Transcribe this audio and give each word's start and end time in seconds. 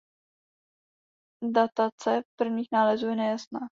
Datace 1.53 2.21
prvních 2.37 2.67
nálezů 2.71 3.07
je 3.07 3.15
nejasná. 3.15 3.59